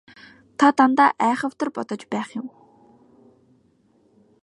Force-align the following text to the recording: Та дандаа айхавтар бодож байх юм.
Та 0.59 0.67
дандаа 0.79 1.09
айхавтар 1.27 1.69
бодож 1.75 2.01
байх 2.11 2.29
юм. 2.39 2.47